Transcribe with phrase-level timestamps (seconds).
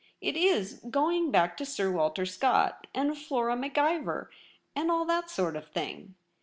[0.19, 4.29] It is going back to Sir Walter Scott, and Flora Maclvor,
[4.75, 6.15] and all that sort of thing.